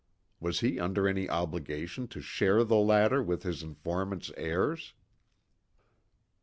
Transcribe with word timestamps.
Was 0.39 0.61
he 0.61 0.79
under 0.79 1.07
any 1.07 1.29
obligation 1.29 2.07
to 2.07 2.21
share 2.21 2.63
the 2.63 2.75
latter 2.77 3.21
with 3.21 3.43
his 3.43 3.61
informant's 3.61 4.31
heirs? 4.35 4.95